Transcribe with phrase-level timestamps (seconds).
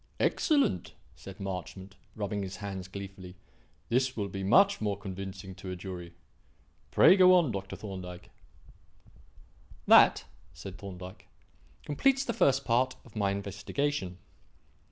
[0.19, 3.35] "Excellent!" said Marchmont, rubbing his hands gleefully;
[3.89, 6.15] "this will be much more convincing to a jury.
[6.89, 7.75] Pray go on, Dr.
[7.75, 8.31] Thorndyke."
[9.85, 10.25] "That,"
[10.55, 11.27] said Thorndyke,
[11.85, 14.17] "completes the first part of my investigation.